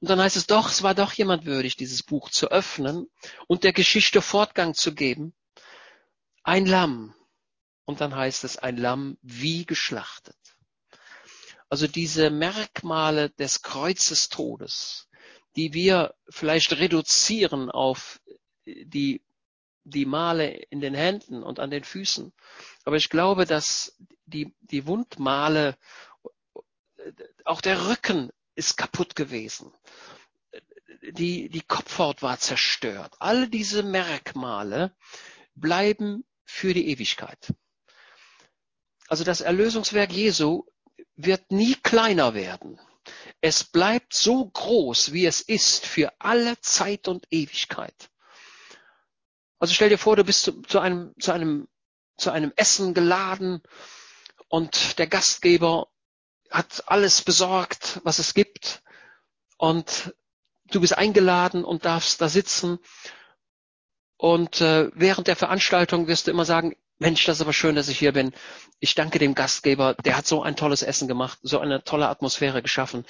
[0.00, 3.06] Und dann heißt es doch, es war doch jemand würdig, dieses Buch zu öffnen
[3.46, 5.34] und der Geschichte Fortgang zu geben.
[6.42, 7.14] Ein Lamm.
[7.86, 10.36] Und dann heißt es ein Lamm wie geschlachtet.
[11.68, 15.08] Also diese Merkmale des Kreuzes Todes,
[15.56, 18.20] die wir vielleicht reduzieren auf
[18.66, 19.22] die,
[19.84, 22.32] die Male in den Händen und an den Füßen.
[22.84, 25.76] Aber ich glaube, dass die, die Wundmale,
[27.44, 29.72] auch der Rücken ist kaputt gewesen.
[31.02, 33.14] Die, die Kopfhaut war zerstört.
[33.18, 34.96] All diese Merkmale
[35.54, 37.52] bleiben für die Ewigkeit.
[39.08, 40.64] Also das Erlösungswerk Jesu
[41.16, 42.80] wird nie kleiner werden.
[43.46, 48.08] Es bleibt so groß, wie es ist, für alle Zeit und Ewigkeit.
[49.58, 51.68] Also stell dir vor, du bist zu, zu, einem, zu, einem,
[52.16, 53.60] zu einem Essen geladen
[54.48, 55.88] und der Gastgeber
[56.50, 58.82] hat alles besorgt, was es gibt
[59.58, 60.14] und
[60.70, 62.78] du bist eingeladen und darfst da sitzen
[64.16, 67.88] und äh, während der Veranstaltung wirst du immer sagen, Mensch, das ist aber schön, dass
[67.88, 68.32] ich hier bin.
[68.78, 72.62] Ich danke dem Gastgeber, der hat so ein tolles Essen gemacht, so eine tolle Atmosphäre
[72.62, 73.04] geschaffen.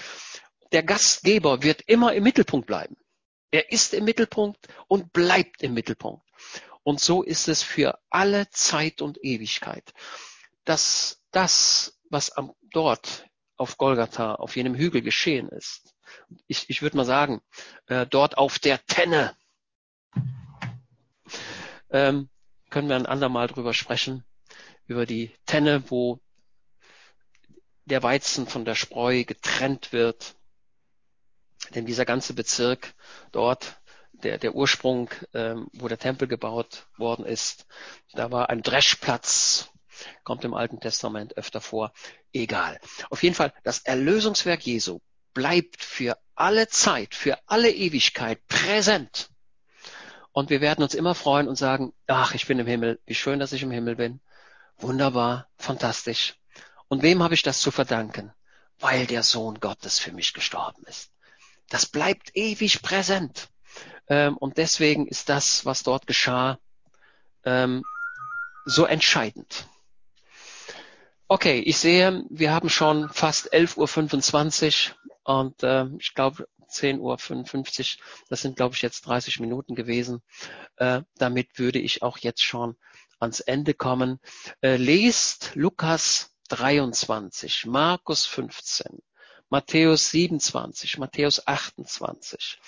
[0.72, 2.96] Der Gastgeber wird immer im Mittelpunkt bleiben.
[3.50, 6.26] Er ist im Mittelpunkt und bleibt im Mittelpunkt.
[6.82, 9.92] Und so ist es für alle Zeit und Ewigkeit.
[10.64, 15.94] Dass das, was am, dort auf Golgatha, auf jenem Hügel geschehen ist,
[16.46, 17.42] ich, ich würde mal sagen,
[17.86, 19.36] äh, dort auf der Tenne,
[21.90, 22.28] ähm,
[22.74, 24.24] können wir ein andermal drüber sprechen,
[24.88, 26.18] über die Tenne, wo
[27.84, 30.34] der Weizen von der Spreu getrennt wird.
[31.72, 32.94] Denn dieser ganze Bezirk
[33.30, 37.64] dort, der, der Ursprung, ähm, wo der Tempel gebaut worden ist,
[38.14, 39.70] da war ein Dreschplatz,
[40.24, 41.92] kommt im Alten Testament öfter vor.
[42.32, 42.80] Egal.
[43.08, 44.98] Auf jeden Fall, das Erlösungswerk Jesu
[45.32, 49.30] bleibt für alle Zeit, für alle Ewigkeit präsent.
[50.34, 53.38] Und wir werden uns immer freuen und sagen, ach, ich bin im Himmel, wie schön,
[53.38, 54.20] dass ich im Himmel bin.
[54.78, 56.34] Wunderbar, fantastisch.
[56.88, 58.32] Und wem habe ich das zu verdanken?
[58.80, 61.12] Weil der Sohn Gottes für mich gestorben ist.
[61.68, 63.48] Das bleibt ewig präsent.
[64.08, 66.58] Ähm, und deswegen ist das, was dort geschah,
[67.44, 67.84] ähm,
[68.64, 69.68] so entscheidend.
[71.28, 78.04] Okay, ich sehe, wir haben schon fast 11.25 Uhr und äh, ich glaube, 10.55 Uhr.
[78.28, 80.22] Das sind, glaube ich, jetzt 30 Minuten gewesen.
[80.76, 82.76] Äh, damit würde ich auch jetzt schon
[83.18, 84.20] ans Ende kommen.
[84.60, 89.00] Äh, lest Lukas 23, Markus 15,
[89.48, 92.58] Matthäus 27, Matthäus 28.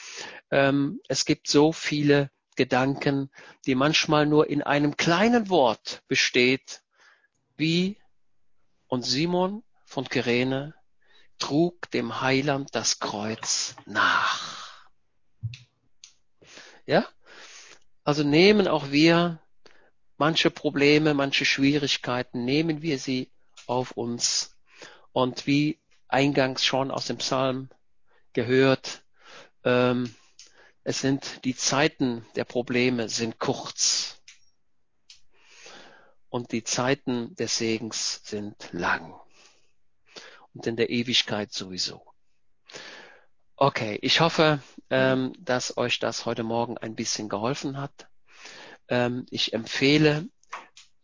[0.51, 3.31] Ähm, es gibt so viele Gedanken,
[3.67, 6.83] die manchmal nur in einem kleinen Wort besteht,
[7.57, 7.99] wie
[8.89, 10.75] und Simon von Kyrene
[11.39, 14.89] trug dem Heiland das Kreuz nach.
[16.87, 17.07] Ja?
[18.05, 19.41] Also nehmen auch wir
[20.17, 23.31] manche Probleme, manche Schwierigkeiten, nehmen wir sie
[23.67, 24.57] auf uns.
[25.13, 25.79] Und wie
[26.09, 27.71] eingangs schon aus dem Psalm
[28.33, 29.03] gehört,
[29.65, 30.15] ähm,
[30.85, 34.21] es sind die Zeiten der Probleme sind kurz
[36.29, 39.19] und die Zeiten des Segens sind lang
[40.57, 42.03] und in der Ewigkeit sowieso.
[43.57, 48.09] Okay, ich hoffe, ähm, dass euch das heute Morgen ein bisschen geholfen hat.
[48.89, 50.29] Ähm, ich empfehle,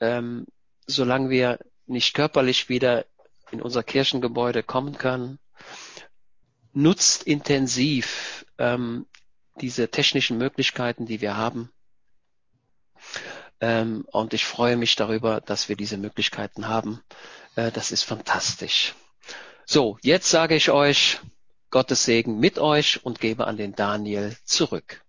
[0.00, 0.46] ähm,
[0.86, 3.04] solange wir nicht körperlich wieder
[3.50, 5.38] in unser Kirchengebäude kommen können,
[6.72, 9.06] nutzt intensiv ähm,
[9.60, 11.70] diese technischen Möglichkeiten, die wir haben.
[13.60, 17.02] Ähm, und ich freue mich darüber, dass wir diese Möglichkeiten haben.
[17.56, 18.94] Äh, das ist fantastisch.
[19.72, 21.18] So, jetzt sage ich euch
[21.70, 25.02] Gottes Segen mit euch und gebe an den Daniel zurück.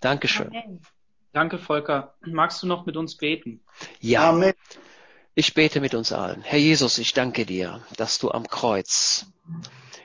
[0.00, 0.48] Dankeschön.
[0.48, 0.80] Amen.
[1.32, 2.16] Danke, Volker.
[2.22, 3.60] Magst du noch mit uns beten?
[4.00, 4.30] Ja.
[4.30, 4.52] Amen.
[5.36, 6.42] Ich bete mit uns allen.
[6.42, 9.26] Herr Jesus, ich danke dir, dass du am Kreuz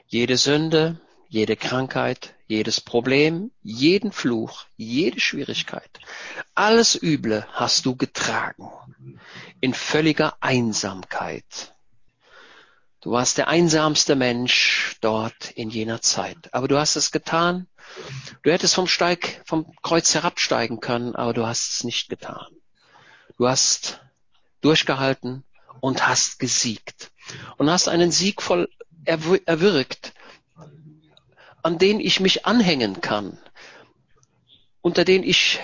[0.06, 5.90] jede Sünde, jede Krankheit, jedes Problem, jeden Fluch, jede Schwierigkeit,
[6.54, 8.72] alles Üble hast du getragen
[9.62, 11.74] in völliger Einsamkeit.
[13.02, 17.68] Du warst der einsamste Mensch dort in jener Zeit, aber du hast es getan.
[18.44, 22.48] Du hättest vom Steig, vom Kreuz herabsteigen können, aber du hast es nicht getan.
[23.38, 24.02] Du hast
[24.60, 25.46] durchgehalten
[25.80, 27.12] und hast gesiegt
[27.58, 28.70] und hast einen Sieg voll
[29.06, 30.14] erwirkt,
[31.64, 33.38] an den ich mich anhängen kann,
[34.82, 35.60] unter den ich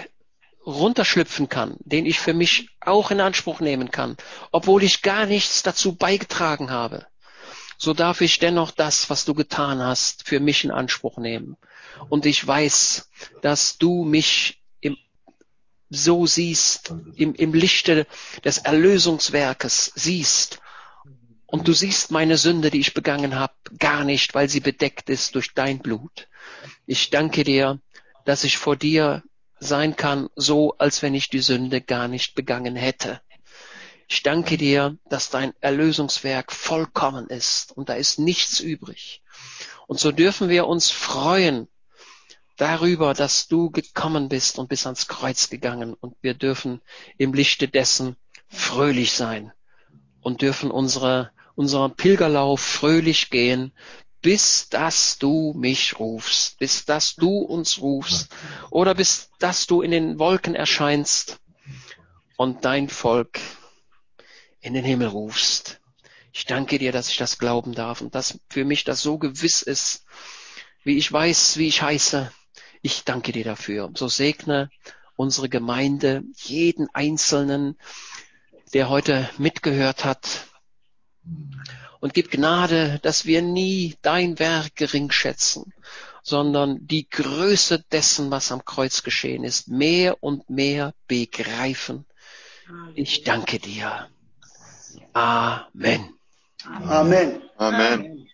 [0.66, 4.16] runterschlüpfen kann, den ich für mich auch in Anspruch nehmen kann,
[4.54, 7.06] obwohl ich gar nichts dazu beigetragen habe,
[7.78, 11.58] so darf ich dennoch das, was du getan hast, für mich in Anspruch nehmen.
[12.10, 13.10] Und ich weiß,
[13.42, 14.98] dass du mich im,
[15.90, 18.08] so siehst, im, im Lichte
[18.44, 20.60] des Erlösungswerkes siehst
[21.48, 25.36] und du siehst meine Sünde, die ich begangen habe, gar nicht, weil sie bedeckt ist
[25.36, 26.28] durch dein Blut.
[26.86, 27.80] Ich danke dir,
[28.26, 29.24] dass ich vor dir
[29.60, 33.22] sein kann, so als wenn ich die Sünde gar nicht begangen hätte.
[34.08, 39.22] Ich danke dir, dass dein Erlösungswerk vollkommen ist und da ist nichts übrig.
[39.88, 41.68] Und so dürfen wir uns freuen
[42.58, 46.82] darüber, dass du gekommen bist und bis ans Kreuz gegangen und wir dürfen
[47.18, 48.16] im Lichte dessen
[48.48, 49.52] fröhlich sein
[50.22, 53.74] und dürfen unsere, unseren Pilgerlauf fröhlich gehen,
[54.22, 58.30] bis dass du mich rufst, bis dass du uns rufst
[58.72, 61.40] oder bis dass du in den Wolken erscheinst
[62.38, 63.40] und dein Volk
[64.66, 65.80] in den Himmel rufst.
[66.34, 69.62] Ich danke dir, dass ich das glauben darf und dass für mich das so gewiss
[69.62, 70.06] ist,
[70.84, 72.32] wie ich weiß, wie ich heiße.
[72.82, 73.92] Ich danke dir dafür.
[73.96, 74.72] So segne
[75.16, 77.78] unsere Gemeinde, jeden Einzelnen,
[78.74, 80.48] der heute mitgehört hat.
[82.00, 85.74] Und gib Gnade, dass wir nie dein Werk gering schätzen,
[86.24, 92.08] sondern die Größe dessen, was am Kreuz geschehen ist, mehr und mehr begreifen.
[92.96, 94.10] Ich danke dir.
[95.16, 96.14] Amen.
[96.68, 97.42] Amen.
[97.60, 98.25] Amen.